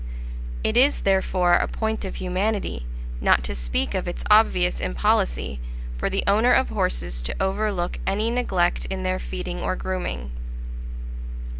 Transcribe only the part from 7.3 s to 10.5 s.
overlook any neglect in their feeding or grooming.